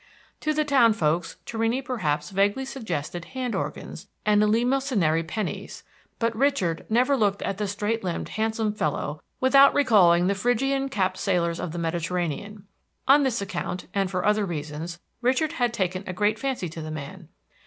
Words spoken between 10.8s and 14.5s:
capped sailors of the Mediterranean. On this account, and for other